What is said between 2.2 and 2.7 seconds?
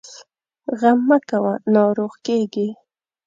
کېږې!